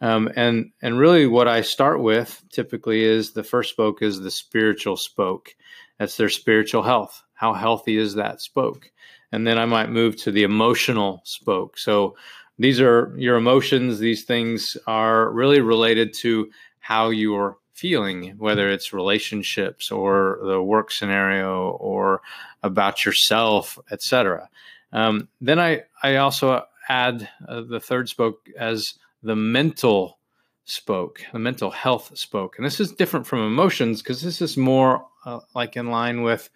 Um, 0.00 0.30
and 0.36 0.72
and 0.82 0.98
really, 0.98 1.26
what 1.26 1.48
I 1.48 1.62
start 1.62 2.02
with 2.02 2.42
typically 2.52 3.04
is 3.04 3.32
the 3.32 3.44
first 3.44 3.70
spoke 3.70 4.02
is 4.02 4.20
the 4.20 4.32
spiritual 4.32 4.96
spoke. 4.96 5.54
That's 5.98 6.16
their 6.16 6.28
spiritual 6.28 6.82
health. 6.82 7.22
How 7.34 7.54
healthy 7.54 7.96
is 7.96 8.14
that 8.14 8.40
spoke? 8.40 8.90
and 9.32 9.46
then 9.46 9.58
I 9.58 9.64
might 9.64 9.90
move 9.90 10.16
to 10.18 10.30
the 10.30 10.44
emotional 10.44 11.22
spoke. 11.24 11.78
So 11.78 12.16
these 12.58 12.80
are 12.80 13.14
your 13.16 13.36
emotions. 13.36 13.98
These 13.98 14.24
things 14.24 14.76
are 14.86 15.30
really 15.30 15.60
related 15.60 16.12
to 16.18 16.50
how 16.78 17.08
you're 17.08 17.56
feeling, 17.72 18.34
whether 18.36 18.70
it's 18.70 18.92
relationships 18.92 19.90
or 19.90 20.38
the 20.44 20.62
work 20.62 20.92
scenario 20.92 21.70
or 21.70 22.20
about 22.62 23.04
yourself, 23.04 23.78
etc. 23.90 24.48
Um, 24.92 25.28
then 25.40 25.58
I 25.58 25.84
I 26.02 26.16
also 26.16 26.62
add 26.88 27.28
uh, 27.48 27.62
the 27.62 27.80
third 27.80 28.08
spoke 28.10 28.46
as 28.58 28.94
the 29.22 29.36
mental 29.36 30.18
spoke, 30.64 31.20
the 31.32 31.38
mental 31.38 31.70
health 31.70 32.16
spoke, 32.16 32.56
and 32.56 32.66
this 32.66 32.80
is 32.80 32.92
different 32.92 33.26
from 33.26 33.40
emotions 33.40 34.02
because 34.02 34.22
this 34.22 34.40
is 34.40 34.56
more 34.56 35.06
uh, 35.24 35.40
like 35.54 35.76
in 35.76 35.90
line 35.90 36.22
with 36.22 36.50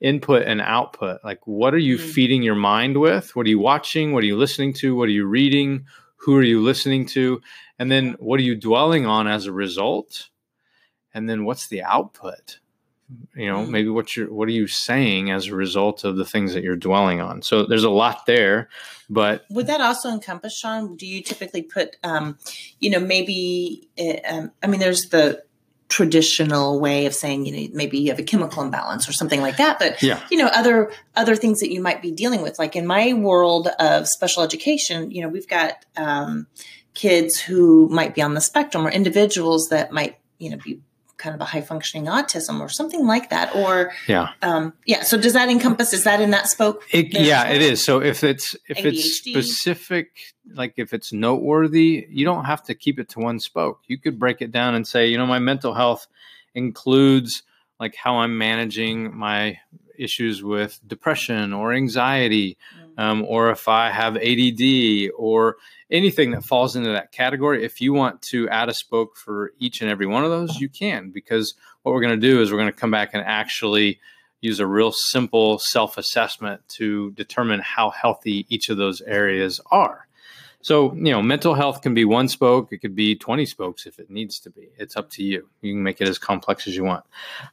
input 0.00 0.42
and 0.42 0.60
output. 0.60 1.20
Like, 1.24 1.46
what 1.46 1.72
are 1.74 1.78
you 1.78 1.96
mm-hmm. 1.96 2.08
feeding 2.10 2.42
your 2.42 2.56
mind 2.56 3.00
with? 3.00 3.34
What 3.34 3.46
are 3.46 3.50
you 3.50 3.60
watching? 3.60 4.12
What 4.12 4.24
are 4.24 4.26
you 4.26 4.36
listening 4.36 4.72
to? 4.74 4.94
What 4.94 5.08
are 5.08 5.12
you 5.12 5.26
reading? 5.26 5.86
Who 6.16 6.36
are 6.36 6.42
you 6.42 6.60
listening 6.60 7.06
to? 7.06 7.40
And 7.78 7.90
then 7.90 8.16
what 8.18 8.38
are 8.38 8.44
you 8.44 8.54
dwelling 8.54 9.06
on 9.06 9.26
as 9.26 9.46
a 9.46 9.52
result? 9.52 10.28
And 11.14 11.28
then 11.28 11.44
what's 11.44 11.68
the 11.68 11.82
output? 11.82 12.58
You 13.34 13.46
know, 13.46 13.58
mm-hmm. 13.58 13.72
maybe 13.72 13.88
what 13.88 14.16
you're 14.16 14.32
what 14.32 14.48
are 14.48 14.52
you 14.52 14.66
saying 14.66 15.30
as 15.30 15.48
a 15.48 15.54
result 15.54 16.04
of 16.04 16.16
the 16.16 16.24
things 16.24 16.54
that 16.54 16.62
you're 16.62 16.76
dwelling 16.76 17.20
on? 17.20 17.42
So 17.42 17.64
there's 17.64 17.84
a 17.84 17.90
lot 17.90 18.26
there, 18.26 18.68
but 19.10 19.44
would 19.50 19.66
that 19.66 19.80
also 19.80 20.10
encompass, 20.10 20.56
Sean? 20.56 20.96
Do 20.96 21.06
you 21.06 21.22
typically 21.22 21.62
put, 21.62 21.96
um, 22.02 22.38
you 22.78 22.90
know, 22.90 23.00
maybe? 23.00 23.88
Uh, 23.98 24.16
um, 24.26 24.52
I 24.62 24.66
mean, 24.66 24.80
there's 24.80 25.08
the 25.10 25.42
traditional 25.92 26.80
way 26.80 27.04
of 27.04 27.14
saying 27.14 27.44
you 27.44 27.52
know 27.52 27.68
maybe 27.74 27.98
you 27.98 28.08
have 28.08 28.18
a 28.18 28.22
chemical 28.22 28.62
imbalance 28.62 29.06
or 29.06 29.12
something 29.12 29.42
like 29.42 29.58
that 29.58 29.78
but 29.78 30.02
yeah. 30.02 30.18
you 30.30 30.38
know 30.38 30.46
other 30.46 30.90
other 31.16 31.36
things 31.36 31.60
that 31.60 31.70
you 31.70 31.82
might 31.82 32.00
be 32.00 32.10
dealing 32.10 32.40
with 32.40 32.58
like 32.58 32.74
in 32.74 32.86
my 32.86 33.12
world 33.12 33.68
of 33.78 34.08
special 34.08 34.42
education 34.42 35.10
you 35.10 35.20
know 35.20 35.28
we've 35.28 35.48
got 35.48 35.84
um, 35.98 36.46
kids 36.94 37.38
who 37.38 37.90
might 37.90 38.14
be 38.14 38.22
on 38.22 38.32
the 38.32 38.40
spectrum 38.40 38.86
or 38.86 38.90
individuals 38.90 39.68
that 39.68 39.92
might 39.92 40.16
you 40.38 40.48
know 40.48 40.56
be 40.64 40.80
kind 41.22 41.34
of 41.34 41.40
a 41.40 41.44
high 41.44 41.60
functioning 41.60 42.06
autism 42.06 42.60
or 42.60 42.68
something 42.68 43.06
like 43.06 43.30
that 43.30 43.54
or 43.54 43.92
yeah 44.08 44.30
um, 44.42 44.72
yeah 44.84 45.02
so 45.04 45.16
does 45.16 45.34
that 45.34 45.48
encompass 45.48 45.92
is 45.92 46.02
that 46.02 46.20
in 46.20 46.30
that 46.30 46.48
spoke 46.48 46.82
it, 46.90 47.12
yeah 47.12 47.48
it 47.48 47.62
is 47.62 47.82
so 47.82 48.02
if 48.02 48.24
it's 48.24 48.56
if 48.68 48.78
ADHD? 48.78 48.86
it's 48.86 49.16
specific 49.18 50.08
like 50.54 50.74
if 50.76 50.92
it's 50.92 51.12
noteworthy 51.12 52.06
you 52.10 52.24
don't 52.24 52.46
have 52.46 52.64
to 52.64 52.74
keep 52.74 52.98
it 52.98 53.08
to 53.10 53.20
one 53.20 53.38
spoke 53.38 53.80
you 53.86 53.96
could 53.96 54.18
break 54.18 54.42
it 54.42 54.50
down 54.50 54.74
and 54.74 54.86
say 54.86 55.06
you 55.06 55.16
know 55.16 55.26
my 55.26 55.38
mental 55.38 55.74
health 55.74 56.08
includes 56.54 57.44
like 57.78 57.94
how 57.94 58.16
i'm 58.16 58.36
managing 58.36 59.16
my 59.16 59.58
issues 59.98 60.42
with 60.42 60.80
depression 60.86 61.52
or 61.52 61.72
anxiety. 61.72 62.58
Um, 62.98 63.24
or 63.26 63.50
if 63.50 63.68
i 63.68 63.90
have 63.90 64.16
add 64.16 65.10
or 65.16 65.56
anything 65.92 66.30
that 66.30 66.42
falls 66.42 66.74
into 66.74 66.90
that 66.90 67.12
category, 67.12 67.64
if 67.64 67.80
you 67.80 67.92
want 67.92 68.22
to 68.22 68.48
add 68.48 68.68
a 68.68 68.74
spoke 68.74 69.16
for 69.16 69.52
each 69.60 69.82
and 69.82 69.90
every 69.90 70.06
one 70.06 70.24
of 70.24 70.30
those, 70.30 70.58
you 70.58 70.68
can, 70.68 71.10
because 71.10 71.54
what 71.82 71.92
we're 71.92 72.00
going 72.00 72.18
to 72.18 72.26
do 72.26 72.40
is 72.40 72.50
we're 72.50 72.58
going 72.58 72.72
to 72.72 72.78
come 72.78 72.90
back 72.90 73.10
and 73.12 73.22
actually 73.24 74.00
use 74.40 74.58
a 74.58 74.66
real 74.66 74.90
simple 74.90 75.58
self 75.58 75.98
assessment 75.98 76.66
to 76.68 77.12
determine 77.12 77.60
how 77.60 77.90
healthy 77.90 78.46
each 78.48 78.70
of 78.70 78.78
those 78.78 79.02
areas 79.02 79.60
are. 79.70 80.08
So, 80.62 80.94
you 80.94 81.10
know, 81.10 81.20
mental 81.20 81.54
health 81.54 81.82
can 81.82 81.92
be 81.92 82.04
one 82.04 82.28
spoke, 82.28 82.72
it 82.72 82.78
could 82.78 82.94
be 82.94 83.16
20 83.16 83.44
spokes 83.46 83.84
if 83.84 83.98
it 83.98 84.10
needs 84.10 84.38
to 84.40 84.50
be. 84.50 84.68
It's 84.78 84.96
up 84.96 85.10
to 85.10 85.22
you. 85.22 85.48
You 85.60 85.74
can 85.74 85.82
make 85.82 86.00
it 86.00 86.08
as 86.08 86.18
complex 86.18 86.66
as 86.66 86.76
you 86.76 86.84
want. 86.84 87.04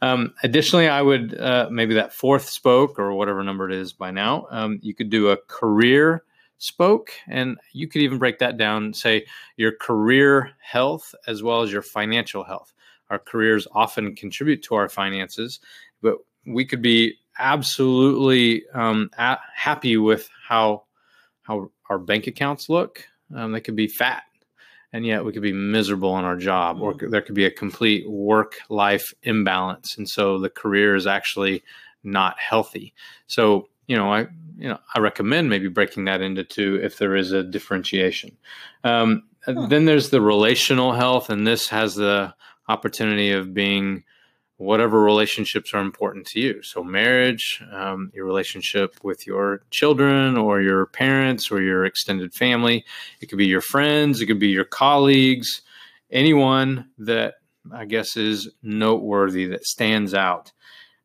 Um, 0.01 0.33
additionally, 0.43 0.87
I 0.87 1.01
would 1.01 1.39
uh, 1.39 1.67
maybe 1.71 1.95
that 1.95 2.13
fourth 2.13 2.47
spoke 2.47 2.99
or 2.99 3.13
whatever 3.13 3.43
number 3.43 3.69
it 3.69 3.75
is 3.75 3.93
by 3.93 4.11
now, 4.11 4.47
um, 4.51 4.79
you 4.81 4.93
could 4.93 5.09
do 5.09 5.29
a 5.29 5.37
career 5.47 6.23
spoke. 6.59 7.11
And 7.27 7.57
you 7.73 7.87
could 7.87 8.01
even 8.01 8.19
break 8.19 8.39
that 8.39 8.57
down, 8.57 8.93
say 8.93 9.25
your 9.57 9.71
career 9.71 10.51
health 10.61 11.15
as 11.25 11.41
well 11.41 11.61
as 11.61 11.71
your 11.71 11.81
financial 11.81 12.43
health. 12.43 12.73
Our 13.09 13.17
careers 13.17 13.67
often 13.71 14.15
contribute 14.15 14.61
to 14.63 14.75
our 14.75 14.87
finances, 14.87 15.59
but 16.01 16.17
we 16.45 16.63
could 16.63 16.81
be 16.81 17.15
absolutely 17.39 18.63
um, 18.73 19.09
happy 19.55 19.97
with 19.97 20.29
how 20.47 20.83
how 21.43 21.71
our 21.89 22.00
bank 22.00 22.27
accounts 22.27 22.69
look. 22.69 23.05
Um, 23.36 23.51
they 23.51 23.62
could 23.62 23.75
be 23.75 23.88
fat, 23.88 24.24
and 24.93 25.05
yet 25.05 25.24
we 25.24 25.31
could 25.31 25.41
be 25.43 25.53
miserable 25.53 26.17
in 26.17 26.25
our 26.25 26.36
job 26.38 26.81
or 26.81 26.93
Mm. 26.93 27.12
there 27.12 27.22
could 27.22 27.36
be 27.36 27.46
a 27.46 27.51
complete 27.51 28.10
work 28.10 28.55
life 28.69 29.13
imbalance 29.24 29.98
and 29.98 30.10
so 30.10 30.39
the 30.39 30.50
career 30.50 30.96
is 30.96 31.05
actually 31.08 31.63
not 32.03 32.39
healthy 32.39 32.93
so 33.27 33.67
you 33.88 33.96
know 33.96 34.12
i 34.12 34.22
you 34.58 34.67
know 34.67 34.79
i 34.96 35.00
recommend 35.00 35.50
maybe 35.50 35.67
breaking 35.67 36.05
that 36.05 36.22
into 36.22 36.43
two 36.43 36.79
if 36.81 36.98
there 36.98 37.15
is 37.15 37.31
a 37.31 37.43
differentiation 37.43 38.36
um, 38.84 39.24
Huh. 39.46 39.67
then 39.67 39.86
there's 39.86 40.10
the 40.10 40.22
relational 40.22 40.91
health 40.93 41.29
and 41.29 41.48
this 41.48 41.69
has 41.69 41.96
the 41.96 42.34
opportunity 42.67 43.31
of 43.31 43.53
being 43.53 44.03
whatever 44.59 45.01
relationships 45.01 45.73
are 45.73 45.79
important 45.79 46.27
to 46.27 46.39
you. 46.39 46.61
So, 46.61 46.83
marriage, 46.83 47.63
um, 47.71 48.11
your 48.13 48.25
relationship 48.25 48.95
with 49.03 49.25
your 49.25 49.61
children 49.71 50.37
or 50.37 50.61
your 50.61 50.85
parents 50.87 51.49
or 51.49 51.61
your 51.61 51.85
extended 51.85 52.33
family. 52.33 52.83
It 53.21 53.27
could 53.27 53.37
be 53.37 53.47
your 53.47 53.61
friends, 53.61 54.21
it 54.21 54.25
could 54.25 54.39
be 54.39 54.49
your 54.49 54.65
colleagues, 54.65 55.61
anyone 56.11 56.89
that 56.97 57.35
I 57.73 57.85
guess 57.85 58.17
is 58.17 58.49
noteworthy, 58.61 59.45
that 59.47 59.65
stands 59.65 60.13
out. 60.13 60.51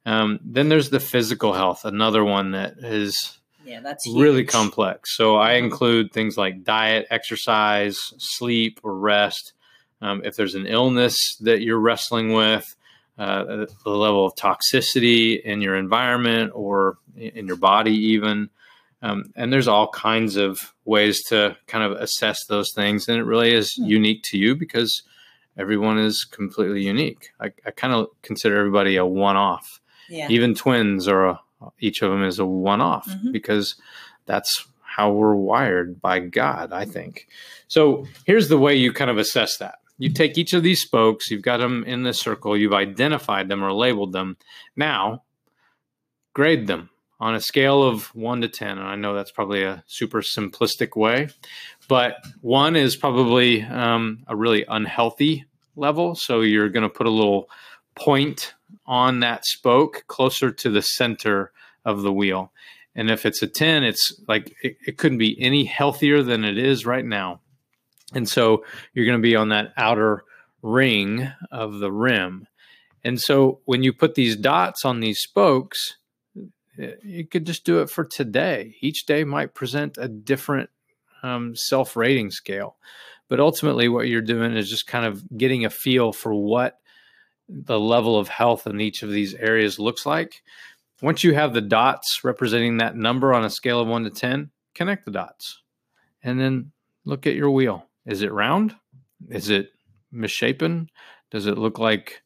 Um, 0.04 0.40
then 0.44 0.68
there's 0.68 0.90
the 0.90 1.00
physical 1.00 1.52
health, 1.52 1.84
another 1.84 2.24
one 2.24 2.50
that 2.52 2.78
is 2.78 3.38
Yeah, 3.64 3.80
that's 3.80 4.06
really 4.12 4.44
complex. 4.44 5.16
So 5.16 5.36
I 5.36 5.52
Mhm. 5.52 5.64
include 5.64 6.12
things 6.12 6.36
like 6.36 6.64
diet, 6.64 7.06
exercise, 7.08 7.98
sleep, 8.18 8.80
or 8.82 8.98
rest. 8.98 9.52
Um, 10.02 10.22
if 10.24 10.36
there's 10.36 10.54
an 10.54 10.66
illness 10.66 11.36
that 11.40 11.62
you're 11.62 11.78
wrestling 11.78 12.32
with, 12.34 12.76
uh, 13.18 13.44
the 13.84 13.90
level 13.90 14.26
of 14.26 14.34
toxicity 14.34 15.40
in 15.40 15.60
your 15.60 15.76
environment 15.76 16.50
or 16.54 16.98
in 17.16 17.46
your 17.46 17.56
body, 17.56 17.92
even. 17.94 18.50
Um, 19.02 19.32
and 19.36 19.52
there's 19.52 19.68
all 19.68 19.88
kinds 19.88 20.36
of 20.36 20.72
ways 20.84 21.22
to 21.24 21.56
kind 21.66 21.84
of 21.84 21.92
assess 22.00 22.44
those 22.46 22.72
things. 22.74 23.08
And 23.08 23.18
it 23.18 23.24
really 23.24 23.52
is 23.52 23.74
Hmm. 23.76 23.84
unique 23.84 24.22
to 24.30 24.38
you 24.38 24.56
because 24.56 25.02
everyone 25.56 25.98
is 25.98 26.24
completely 26.24 26.82
unique. 26.82 27.30
I, 27.40 27.52
I 27.66 27.70
kind 27.70 27.92
of 27.94 28.08
consider 28.22 28.56
everybody 28.58 28.96
a 28.96 29.06
one 29.06 29.36
off 29.36 29.80
Yeah. 30.08 30.28
even 30.30 30.54
twins 30.54 31.06
are 31.06 31.26
a, 31.26 31.40
each 31.78 32.02
of 32.02 32.10
them 32.10 32.24
is 32.24 32.38
a 32.38 32.44
one-off 32.46 33.08
Mhm. 33.08 33.32
because 33.32 33.76
that's 34.26 34.66
how 34.82 35.10
we're 35.12 35.34
wired 35.34 36.00
by 36.00 36.18
god 36.20 36.72
i 36.72 36.84
think 36.84 37.26
so 37.68 38.06
here's 38.26 38.48
the 38.48 38.58
way 38.58 38.74
you 38.76 38.92
kind 38.92 39.10
of 39.10 39.16
assess 39.18 39.56
that 39.58 39.76
you 39.98 40.12
take 40.12 40.36
each 40.36 40.52
of 40.52 40.62
these 40.62 40.80
spokes 40.80 41.30
you've 41.30 41.42
got 41.42 41.58
them 41.58 41.84
in 41.84 42.02
this 42.02 42.20
circle 42.20 42.56
you've 42.56 42.72
identified 42.72 43.48
them 43.48 43.62
or 43.62 43.72
labeled 43.72 44.12
them 44.12 44.36
now 44.76 45.22
grade 46.32 46.66
them 46.66 46.90
on 47.20 47.34
a 47.34 47.40
scale 47.40 47.82
of 47.82 48.14
1 48.14 48.40
to 48.40 48.48
10 48.48 48.78
and 48.78 48.86
i 48.86 48.96
know 48.96 49.14
that's 49.14 49.32
probably 49.32 49.62
a 49.62 49.84
super 49.86 50.20
simplistic 50.20 50.96
way 50.96 51.28
but 51.88 52.16
one 52.40 52.76
is 52.76 52.96
probably 52.96 53.62
um, 53.62 54.24
a 54.26 54.36
really 54.36 54.64
unhealthy 54.68 55.44
level 55.76 56.14
so 56.14 56.40
you're 56.40 56.68
going 56.68 56.82
to 56.82 56.88
put 56.88 57.06
a 57.06 57.10
little 57.10 57.48
point 57.94 58.54
on 58.86 59.20
that 59.20 59.44
spoke 59.44 60.04
closer 60.06 60.50
to 60.50 60.70
the 60.70 60.82
center 60.82 61.52
of 61.84 62.02
the 62.02 62.12
wheel. 62.12 62.52
And 62.94 63.10
if 63.10 63.26
it's 63.26 63.42
a 63.42 63.46
10, 63.46 63.84
it's 63.84 64.20
like 64.28 64.54
it, 64.62 64.76
it 64.86 64.98
couldn't 64.98 65.18
be 65.18 65.40
any 65.40 65.64
healthier 65.64 66.22
than 66.22 66.44
it 66.44 66.58
is 66.58 66.86
right 66.86 67.04
now. 67.04 67.40
And 68.14 68.28
so 68.28 68.64
you're 68.92 69.06
going 69.06 69.18
to 69.18 69.22
be 69.22 69.36
on 69.36 69.48
that 69.50 69.72
outer 69.76 70.24
ring 70.62 71.30
of 71.50 71.78
the 71.78 71.92
rim. 71.92 72.46
And 73.02 73.20
so 73.20 73.60
when 73.66 73.82
you 73.82 73.92
put 73.92 74.14
these 74.14 74.36
dots 74.36 74.84
on 74.84 75.00
these 75.00 75.20
spokes, 75.20 75.96
you 76.76 77.26
could 77.26 77.46
just 77.46 77.64
do 77.64 77.80
it 77.80 77.90
for 77.90 78.04
today. 78.04 78.76
Each 78.80 79.04
day 79.06 79.24
might 79.24 79.54
present 79.54 79.98
a 79.98 80.08
different 80.08 80.70
um, 81.22 81.54
self 81.54 81.96
rating 81.96 82.30
scale. 82.30 82.76
But 83.28 83.40
ultimately, 83.40 83.88
what 83.88 84.08
you're 84.08 84.20
doing 84.20 84.54
is 84.54 84.68
just 84.68 84.86
kind 84.86 85.06
of 85.06 85.24
getting 85.36 85.64
a 85.64 85.70
feel 85.70 86.12
for 86.12 86.34
what 86.34 86.78
the 87.48 87.78
level 87.78 88.18
of 88.18 88.28
health 88.28 88.66
in 88.66 88.80
each 88.80 89.02
of 89.02 89.10
these 89.10 89.34
areas 89.34 89.78
looks 89.78 90.06
like. 90.06 90.42
Once 91.02 91.24
you 91.24 91.34
have 91.34 91.52
the 91.52 91.60
dots 91.60 92.20
representing 92.22 92.78
that 92.78 92.96
number 92.96 93.34
on 93.34 93.44
a 93.44 93.50
scale 93.50 93.80
of 93.80 93.88
1 93.88 94.04
to 94.04 94.10
10, 94.10 94.50
connect 94.74 95.04
the 95.04 95.10
dots 95.10 95.62
and 96.22 96.40
then 96.40 96.72
look 97.04 97.26
at 97.26 97.34
your 97.34 97.50
wheel. 97.50 97.86
Is 98.06 98.22
it 98.22 98.32
round? 98.32 98.74
Is 99.30 99.50
it 99.50 99.70
misshapen? 100.12 100.90
Does 101.30 101.46
it 101.46 101.58
look 101.58 101.78
like 101.78 102.22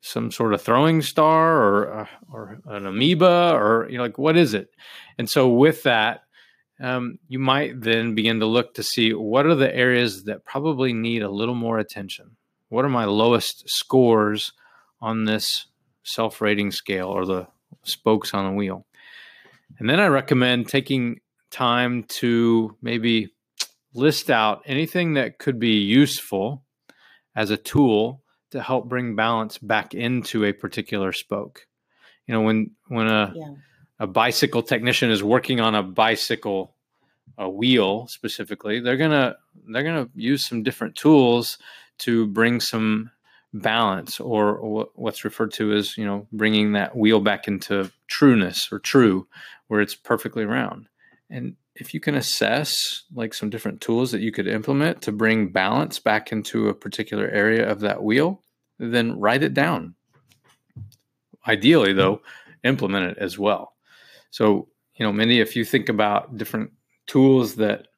some 0.00 0.30
sort 0.30 0.54
of 0.54 0.62
throwing 0.62 1.02
star 1.02 1.62
or 1.62 2.00
uh, 2.00 2.06
or 2.32 2.60
an 2.66 2.86
amoeba 2.86 3.52
or 3.54 3.88
you 3.90 3.96
know 3.96 4.04
like 4.04 4.18
what 4.18 4.36
is 4.36 4.54
it? 4.54 4.70
And 5.18 5.28
so 5.28 5.48
with 5.48 5.82
that, 5.82 6.22
um, 6.80 7.18
you 7.28 7.38
might 7.38 7.80
then 7.80 8.14
begin 8.14 8.40
to 8.40 8.46
look 8.46 8.74
to 8.74 8.82
see 8.82 9.12
what 9.12 9.46
are 9.46 9.54
the 9.54 9.74
areas 9.74 10.24
that 10.24 10.44
probably 10.44 10.92
need 10.92 11.22
a 11.22 11.30
little 11.30 11.54
more 11.54 11.78
attention. 11.78 12.36
What 12.68 12.84
are 12.84 12.90
my 12.90 13.04
lowest 13.04 13.68
scores 13.68 14.52
on 15.00 15.24
this 15.24 15.66
self 16.04 16.40
rating 16.40 16.70
scale 16.70 17.08
or 17.08 17.26
the 17.26 17.48
spokes 17.82 18.34
on 18.34 18.46
the 18.46 18.56
wheel? 18.56 18.86
And 19.78 19.88
then 19.88 20.00
I 20.00 20.06
recommend 20.06 20.68
taking 20.68 21.20
time 21.50 22.04
to 22.04 22.76
maybe 22.82 23.32
list 23.98 24.30
out 24.30 24.62
anything 24.66 25.14
that 25.14 25.38
could 25.38 25.58
be 25.58 25.78
useful 25.78 26.62
as 27.36 27.50
a 27.50 27.56
tool 27.56 28.22
to 28.50 28.62
help 28.62 28.88
bring 28.88 29.14
balance 29.16 29.58
back 29.58 29.94
into 29.94 30.44
a 30.44 30.52
particular 30.52 31.12
spoke. 31.12 31.66
You 32.26 32.34
know, 32.34 32.42
when 32.42 32.70
when 32.88 33.08
a 33.08 33.32
Yeah. 33.36 33.54
a 34.00 34.06
bicycle 34.06 34.62
technician 34.62 35.10
is 35.10 35.22
working 35.22 35.60
on 35.60 35.74
a 35.74 35.82
bicycle 35.82 36.74
a 37.36 37.48
wheel 37.48 38.06
specifically, 38.08 38.80
they're 38.80 38.96
gonna 38.96 39.36
they're 39.72 39.82
gonna 39.82 40.08
use 40.14 40.46
some 40.46 40.62
different 40.62 40.94
tools 40.96 41.58
to 41.98 42.26
bring 42.28 42.60
some 42.60 43.10
balance 43.52 44.20
or, 44.20 44.56
or 44.56 44.88
what's 44.94 45.24
referred 45.24 45.52
to 45.52 45.72
as 45.72 45.96
you 45.96 46.04
know 46.04 46.26
bringing 46.32 46.72
that 46.72 46.96
wheel 46.96 47.20
back 47.20 47.48
into 47.48 47.90
trueness 48.06 48.68
or 48.70 48.78
true 48.78 49.26
where 49.68 49.80
it's 49.80 49.94
perfectly 49.94 50.44
round 50.44 50.86
and 51.30 51.56
if 51.78 51.94
you 51.94 52.00
can 52.00 52.14
assess 52.14 53.04
like 53.14 53.32
some 53.32 53.50
different 53.50 53.80
tools 53.80 54.10
that 54.12 54.20
you 54.20 54.32
could 54.32 54.46
implement 54.46 55.02
to 55.02 55.12
bring 55.12 55.48
balance 55.48 55.98
back 55.98 56.32
into 56.32 56.68
a 56.68 56.74
particular 56.74 57.28
area 57.28 57.68
of 57.68 57.80
that 57.80 58.02
wheel 58.02 58.42
then 58.80 59.18
write 59.18 59.42
it 59.42 59.54
down. 59.54 59.94
Ideally 61.46 61.92
though 61.92 62.20
implement 62.64 63.12
it 63.12 63.18
as 63.18 63.38
well. 63.38 63.74
So 64.30 64.68
you 64.96 65.06
know 65.06 65.12
mindy 65.12 65.40
if 65.40 65.56
you 65.56 65.64
think 65.64 65.88
about 65.88 66.36
different 66.36 66.72
tools 67.06 67.56
that 67.56 67.88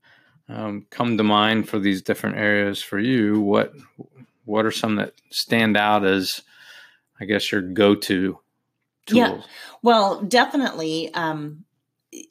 um, 0.48 0.86
come 0.90 1.16
to 1.16 1.24
mind 1.24 1.68
for 1.68 1.78
these 1.78 2.02
different 2.02 2.36
areas 2.36 2.82
for 2.82 2.98
you 2.98 3.40
what 3.40 3.72
what 4.44 4.66
are 4.66 4.72
some 4.72 4.96
that 4.96 5.14
stand 5.30 5.76
out 5.76 6.04
as 6.04 6.42
i 7.20 7.24
guess 7.24 7.52
your 7.52 7.62
go-to 7.62 8.38
tools? 9.06 9.40
Yeah. 9.40 9.40
Well, 9.82 10.22
definitely 10.22 11.12
um, 11.14 11.64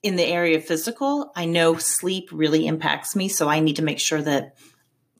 in 0.03 0.15
the 0.15 0.25
area 0.25 0.57
of 0.57 0.65
physical, 0.65 1.31
I 1.36 1.45
know 1.45 1.77
sleep 1.77 2.29
really 2.31 2.67
impacts 2.67 3.15
me. 3.15 3.29
So 3.29 3.48
I 3.48 3.59
need 3.59 3.77
to 3.77 3.83
make 3.83 4.00
sure 4.00 4.21
that 4.21 4.55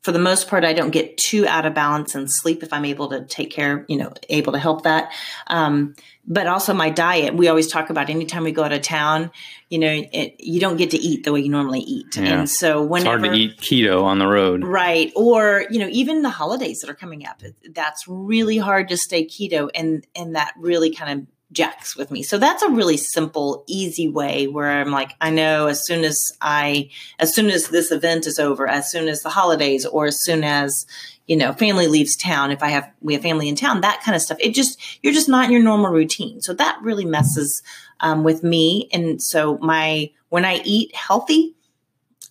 for 0.02 0.14
the 0.14 0.20
most 0.20 0.48
part, 0.48 0.64
I 0.64 0.74
don't 0.74 0.92
get 0.92 1.18
too 1.18 1.46
out 1.46 1.66
of 1.66 1.74
balance 1.74 2.16
in 2.16 2.28
sleep 2.30 2.64
if 2.64 2.72
I'm 2.72 2.86
able 2.86 3.10
to 3.10 3.26
take 3.26 3.52
care, 3.52 3.86
you 3.90 3.98
know, 3.98 4.14
able 4.30 4.54
to 4.54 4.60
help 4.60 4.84
that. 4.84 5.12
Um, 5.48 5.96
but 6.26 6.48
also 6.48 6.74
my 6.74 6.90
diet. 6.90 7.36
We 7.36 7.50
always 7.50 7.68
talk 7.68 7.90
about 7.90 8.10
anytime 8.10 8.44
we 8.44 8.54
go 8.54 8.64
out 8.64 8.72
of 8.72 8.82
town, 8.82 9.32
you 9.70 9.78
know, 9.78 9.92
it, 9.92 10.36
you 10.40 10.62
don't 10.62 10.78
get 10.78 10.92
to 10.92 10.98
eat 10.98 11.26
the 11.26 11.34
way 11.34 11.42
you 11.42 11.50
normally 11.50 11.82
eat. 11.82 12.16
Yeah. 12.16 12.40
And 12.40 12.50
so 12.50 12.84
it's 12.84 12.90
whenever 12.90 13.26
hard 13.26 13.34
to 13.34 13.40
eat 13.40 13.58
keto 13.58 14.04
on 14.04 14.20
the 14.20 14.28
road 14.28 14.64
Right. 14.64 15.12
Or, 15.16 15.66
you 15.70 15.80
know, 15.80 15.90
even 15.92 16.22
the 16.22 16.30
holidays 16.30 16.80
that 16.80 16.90
are 16.90 16.96
coming 16.96 17.26
up, 17.26 17.42
that's 17.72 18.08
really 18.08 18.58
hard 18.58 18.90
to 18.90 18.98
stay 18.98 19.26
keto 19.26 19.70
and 19.76 20.06
and 20.16 20.36
that 20.36 20.54
really 20.58 20.92
kind 20.94 21.20
of 21.20 21.28
jacks 21.52 21.96
with 21.96 22.12
me. 22.12 22.22
So 22.22 22.38
that's 22.38 22.62
a 22.62 22.70
really 22.70 22.98
simple, 22.98 23.64
easy 23.68 24.08
way 24.08 24.48
where 24.48 24.70
I'm 24.70 24.92
like, 24.92 25.14
I 25.20 25.32
know 25.32 25.68
as 25.68 25.86
soon 25.86 26.04
as 26.04 26.32
I 26.42 26.90
as 27.18 27.34
soon 27.34 27.50
as 27.50 27.70
this 27.70 27.92
event 27.92 28.28
is 28.28 28.40
over, 28.40 28.68
as 28.68 28.92
soon 28.92 29.08
as 29.08 29.22
the 29.22 29.30
holidays 29.30 29.86
or 29.86 30.06
as 30.06 30.22
soon 30.22 30.44
as 30.44 30.86
you 31.26 31.38
know, 31.38 31.54
family 31.54 31.86
leaves 31.88 32.16
town, 32.16 32.50
if 32.52 32.64
I 32.64 32.70
have 32.70 32.92
we 33.02 33.14
have 33.14 33.22
family 33.22 33.50
in 33.50 33.56
town, 33.56 33.82
that 33.82 34.02
kind 34.04 34.16
of 34.16 34.22
stuff. 34.22 34.40
It 34.40 34.54
just 34.56 34.80
you're 35.04 35.14
just 35.14 35.30
not 35.30 35.46
in 35.46 35.52
your 35.52 35.62
normal 35.62 35.92
routine. 35.92 36.42
So 36.42 36.54
that 36.54 36.80
really 36.82 37.06
messes 37.06 37.62
um, 38.00 38.24
with 38.24 38.44
me. 38.44 38.90
And 38.92 39.22
so 39.22 39.58
my 39.60 40.12
when 40.30 40.46
I 40.46 40.62
eat 40.66 40.96
healthy, 40.96 41.56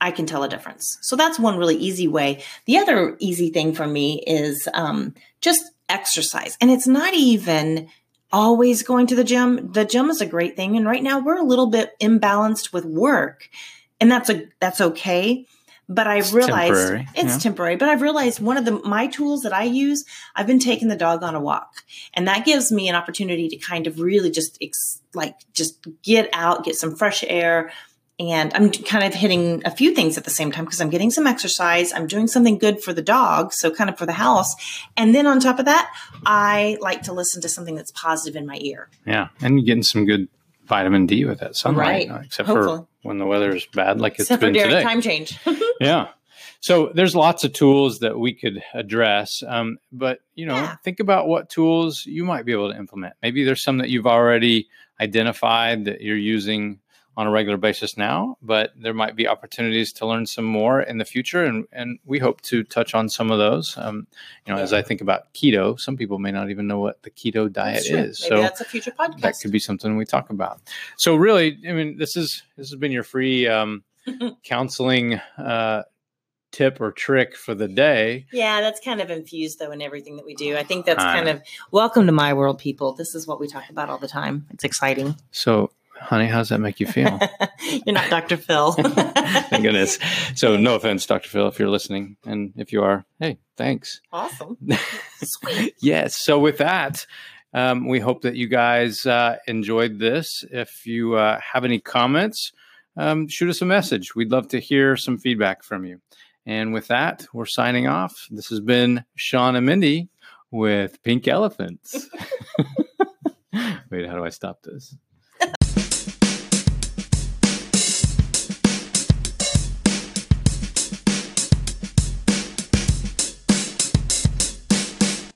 I 0.01 0.11
can 0.11 0.27
tell 0.27 0.43
a 0.43 0.49
difference. 0.49 0.99
So 1.03 1.17
that's 1.17 1.39
one 1.39 1.59
really 1.59 1.77
easy 1.77 2.09
way. 2.09 2.43
The 2.67 2.79
other 2.79 3.17
easy 3.19 3.51
thing 3.51 3.73
for 3.73 3.87
me 3.87 4.23
is 4.27 4.69
um, 4.75 5.15
just 5.41 5.65
exercise. 5.89 6.57
And 6.61 6.71
it's 6.71 6.87
not 6.87 7.15
even 7.15 7.89
always 8.33 8.83
going 8.83 9.07
to 9.09 9.15
the 9.15 9.25
gym. 9.25 9.73
The 9.73 9.85
gym 9.85 10.11
is 10.11 10.21
a 10.21 10.27
great 10.27 10.57
thing. 10.57 10.77
And 10.77 10.87
right 10.87 11.03
now 11.03 11.21
we're 11.21 11.39
a 11.39 11.45
little 11.45 11.69
bit 11.69 11.99
imbalanced 12.01 12.73
with 12.73 12.85
work. 12.85 13.49
And 14.01 14.11
that's 14.11 14.31
a 14.31 14.47
that's 14.61 14.81
okay. 14.81 15.47
But 15.91 16.07
I've 16.07 16.25
It's 16.25 16.33
realized 16.35 16.75
temporary, 16.75 17.09
it's 17.15 17.33
yeah. 17.33 17.39
temporary. 17.39 17.77
But 17.77 17.89
I've 17.89 18.03
realized 18.03 18.41
one 18.41 18.59
of 18.59 18.67
the 18.67 18.73
my 18.73 19.07
tools 19.07 19.43
that 19.43 19.55
I 19.55 19.65
use, 19.65 20.05
I've 20.37 20.47
been 20.47 20.59
taking 20.59 20.89
the 20.89 20.97
dog 20.97 21.23
on 21.23 21.35
a 21.35 21.41
walk. 21.41 21.83
And 22.13 22.29
that 22.29 22.45
gives 22.45 22.71
me 22.71 22.89
an 22.89 22.95
opportunity 22.95 23.49
to 23.49 23.57
kind 23.57 23.87
of 23.87 23.99
really 23.99 24.31
just 24.31 24.59
ex, 24.61 25.01
like 25.15 25.37
just 25.55 25.87
get 26.03 26.29
out, 26.35 26.65
get 26.65 26.77
some 26.77 26.95
fresh 26.95 27.25
air, 27.27 27.73
and 28.19 28.53
I'm 28.55 28.71
kind 28.71 29.05
of 29.05 29.15
hitting 29.15 29.63
a 29.65 29.71
few 29.71 29.95
things 29.95 30.19
at 30.19 30.25
the 30.25 30.31
same 30.31 30.51
time 30.51 30.65
because 30.65 30.81
I'm 30.81 30.91
getting 30.91 31.11
some 31.11 31.27
exercise. 31.27 31.93
I'm 31.93 32.07
doing 32.07 32.27
something 32.27 32.59
good 32.59 32.83
for 32.83 32.93
the 32.93 33.03
dog, 33.03 33.53
so 33.53 33.71
kind 33.71 33.89
of 33.89 33.97
for 33.99 34.07
the 34.07 34.13
house. 34.13 34.55
And 34.97 35.15
then 35.15 35.27
on 35.27 35.39
top 35.41 35.59
of 35.59 35.67
that, 35.67 35.93
I 36.27 36.77
like 36.81 37.03
to 37.03 37.13
listen 37.13 37.41
to 37.43 37.49
something 37.49 37.75
that's 37.77 37.93
positive 37.93 38.37
in 38.37 38.47
my 38.47 38.59
ear. 38.61 38.89
Yeah, 39.07 39.29
and 39.41 39.59
you're 39.59 39.67
getting 39.67 39.83
some 39.85 40.05
good 40.05 40.29
vitamin 40.67 41.07
D 41.07 41.25
with 41.25 41.41
that 41.41 41.57
sunlight, 41.57 42.11
Right. 42.11 42.25
except 42.27 42.49
Hopefully. 42.49 42.79
for 42.79 42.87
when 43.03 43.19
the 43.19 43.25
weather 43.27 43.55
is 43.55 43.67
bad, 43.67 44.01
like 44.01 44.15
it's 44.15 44.23
Except 44.23 44.41
been 44.41 44.53
today. 44.53 44.83
time 44.83 45.01
change. 45.01 45.39
Yeah. 45.81 46.09
So 46.61 46.91
there's 46.93 47.15
lots 47.15 47.45
of 47.45 47.53
tools 47.53 48.01
that 48.01 48.19
we 48.19 48.35
could 48.35 48.65
address, 48.75 49.45
um, 49.47 49.79
but 49.93 50.19
you 50.35 50.45
know, 50.45 50.57
Yeah. 50.57 50.75
think 50.83 50.99
about 50.99 51.29
what 51.29 51.49
tools 51.49 52.05
you 52.05 52.25
might 52.25 52.45
be 52.45 52.51
able 52.53 52.73
to 52.73 52.77
implement. 52.77 53.15
Maybe 53.23 53.45
there's 53.45 53.63
some 53.63 53.79
that 53.79 53.91
you've 53.91 54.09
already 54.09 54.69
identified 55.01 55.85
that 55.85 56.01
you're 56.01 56.17
using 56.17 56.81
on 57.19 57.27
a 57.27 57.31
regular 57.33 57.57
basis 57.57 57.97
now, 57.97 58.39
but 58.41 58.71
there 58.77 58.95
might 58.95 59.17
be 59.17 59.27
opportunities 59.27 59.93
to 59.93 60.07
learn 60.07 60.25
some 60.25 60.45
more 60.45 60.81
in 60.81 60.99
the 60.99 61.05
future, 61.05 61.45
and 61.45 61.67
and 61.73 61.99
we 62.07 62.21
hope 62.21 62.41
to 62.43 62.63
touch 62.63 62.95
on 62.95 63.09
some 63.09 63.33
of 63.33 63.39
those. 63.39 63.77
Um, 63.77 64.07
you 64.47 64.55
know, 64.55 64.61
as 64.61 64.73
I 64.73 64.83
think 64.83 65.01
about 65.01 65.35
keto, 65.35 65.79
some 65.81 65.97
people 65.97 66.21
may 66.21 66.31
not 66.31 66.49
even 66.49 66.69
know 66.69 66.79
what 66.79 67.03
the 67.03 67.11
keto 67.11 67.53
diet 67.53 67.87
is. 67.87 67.91
Maybe 67.91 68.13
so 68.13 68.41
that's 68.41 68.61
a 68.61 68.65
future 68.65 68.93
podcast. 68.93 69.21
that 69.23 69.35
could 69.43 69.51
be 69.51 69.59
something 69.59 69.97
we 69.97 70.05
talk 70.05 70.31
about. 70.31 70.61
So 70.97 71.17
really, 71.17 71.59
I 71.69 71.73
mean, 71.73 71.99
this 71.99 72.17
is 72.17 72.45
this 72.57 72.71
has 72.71 72.79
been 72.79 72.93
your 72.93 73.03
free 73.03 73.49
um, 73.49 73.83
counseling 74.45 75.15
uh, 75.37 75.83
tip 76.53 76.81
or 76.81 76.93
trick 76.93 77.35
for 77.35 77.53
the 77.53 77.67
day. 77.67 78.27
Yeah, 78.33 78.61
that's 78.61 78.79
kind 78.79 79.01
of 79.01 79.11
infused 79.11 79.59
though 79.59 79.73
in 79.73 79.83
everything 79.83 80.19
that 80.19 80.25
we 80.25 80.37
do. 80.37 80.57
I 80.57 80.63
think 80.63 80.87
that's 80.87 81.03
kind 81.03 81.29
of 81.29 81.43
welcome 81.73 82.07
to 82.07 82.13
my 82.13 82.33
world, 82.33 82.61
people. 82.61 82.93
This 82.93 83.17
is 83.17 83.27
what 83.27 83.41
we 83.41 83.49
talk 83.49 83.69
about 83.71 83.91
all 83.91 83.99
the 83.99 84.07
time. 84.07 84.47
It's 84.51 84.63
exciting. 84.63 85.17
So, 85.33 85.73
honey, 86.01 86.27
how 86.27 86.39
does 86.39 86.49
that 86.51 86.61
make 86.61 86.81
you 86.81 86.87
feel? 86.87 87.19
You're 87.87 87.95
not 87.95 88.11
Dr. 88.11 88.37
Phil. 88.37 88.73
Thank 88.73 89.63
goodness. 89.63 89.99
So, 90.35 90.57
no 90.57 90.75
offense, 90.75 91.07
Dr. 91.07 91.29
Phil, 91.29 91.49
if 91.49 91.59
you're 91.59 91.69
listening, 91.69 92.17
and 92.25 92.53
if 92.57 92.73
you 92.73 92.83
are, 92.83 93.05
hey, 93.21 93.39
thanks. 93.57 94.01
awesome. 94.13 94.57
Sweet. 95.23 95.75
yes. 95.81 96.17
So, 96.17 96.39
with 96.39 96.59
that. 96.59 97.07
Um, 97.55 97.89
we 97.89 97.99
hope 97.99 98.21
that 98.23 98.37
you 98.37 98.47
guys 98.47 99.07
uh, 99.07 99.39
enjoyed 99.47 99.99
this. 99.99 100.45
If 100.51 100.87
you 100.87 101.15
uh, 101.15 101.41
have 101.41 101.65
any 101.65 101.81
comments, 101.81 102.53
um, 102.99 103.27
shoot 103.27 103.49
us 103.49 103.63
a 103.63 103.65
message. 103.65 104.15
We'd 104.15 104.31
love 104.31 104.49
to 104.49 104.61
hear 104.61 104.99
some 104.99 105.17
feedback 105.17 105.63
from 105.63 105.87
you. 105.87 106.03
And 106.45 106.75
with 106.75 106.89
that, 106.89 107.27
we're 107.33 107.47
signing 107.47 107.87
off. 107.87 108.27
This 108.31 108.49
has 108.49 108.61
been 108.61 109.03
Sean 109.17 109.57
and 109.57 109.65
Mindy 109.65 110.11
with 110.51 111.03
Pink 111.03 111.27
Elephants. 111.27 112.09
Wait, 113.91 114.07
how 114.07 114.17
do 114.17 114.25
I 114.25 114.29
stop 114.29 114.63
this? 114.63 114.95